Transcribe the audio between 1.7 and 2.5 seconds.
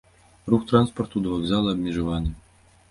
абмежаваны.